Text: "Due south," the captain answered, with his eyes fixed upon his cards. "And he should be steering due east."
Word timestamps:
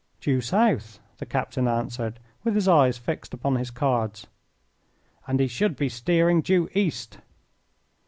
"Due 0.19 0.41
south," 0.41 0.99
the 1.19 1.27
captain 1.27 1.67
answered, 1.67 2.19
with 2.43 2.55
his 2.55 2.67
eyes 2.67 2.97
fixed 2.97 3.35
upon 3.35 3.57
his 3.57 3.69
cards. 3.69 4.25
"And 5.27 5.39
he 5.39 5.45
should 5.45 5.75
be 5.75 5.89
steering 5.89 6.41
due 6.41 6.69
east." 6.73 7.19